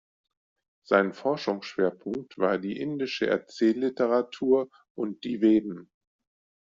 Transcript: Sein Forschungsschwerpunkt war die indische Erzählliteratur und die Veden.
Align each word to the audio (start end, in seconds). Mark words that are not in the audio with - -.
Sein 0.83 1.13
Forschungsschwerpunkt 1.13 2.39
war 2.39 2.57
die 2.57 2.75
indische 2.75 3.27
Erzählliteratur 3.27 4.71
und 4.95 5.23
die 5.23 5.41
Veden. 5.43 5.91